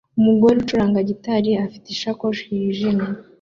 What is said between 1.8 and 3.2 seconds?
isakoshi yijimye